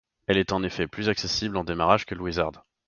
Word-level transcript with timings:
Elle 0.25 0.39
est 0.39 0.51
en 0.51 0.63
effet 0.63 0.87
plus 0.87 1.09
accessible 1.09 1.57
en 1.57 1.63
démarrage 1.63 2.07
que 2.07 2.15
le 2.15 2.21
Wizard. 2.23 2.63